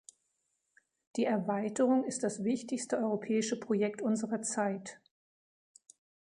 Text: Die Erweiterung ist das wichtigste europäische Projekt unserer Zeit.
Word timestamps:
Die 1.15 1.25
Erweiterung 1.25 2.05
ist 2.05 2.23
das 2.23 2.43
wichtigste 2.43 2.97
europäische 2.97 3.59
Projekt 3.59 4.01
unserer 4.01 4.41
Zeit. 4.41 4.99